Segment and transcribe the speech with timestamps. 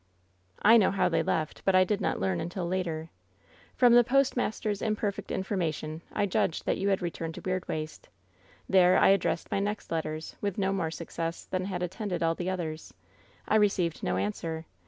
[0.63, 3.11] "'I know how they left, but I did not learn until later.
[3.75, 8.09] From the postmaster's imperfect information I judged that you had returned to Weirdwaste.
[8.67, 12.49] There I addressed my next letters, with no more success than had attended all the
[12.49, 12.95] others.
[13.47, 14.65] I received no answer.